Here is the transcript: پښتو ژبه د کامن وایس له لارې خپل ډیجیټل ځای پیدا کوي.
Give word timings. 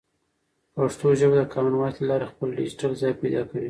پښتو 0.75 1.07
ژبه 1.19 1.35
د 1.39 1.41
کامن 1.53 1.73
وایس 1.77 1.95
له 2.01 2.05
لارې 2.09 2.29
خپل 2.31 2.47
ډیجیټل 2.57 2.91
ځای 3.01 3.13
پیدا 3.21 3.41
کوي. 3.49 3.59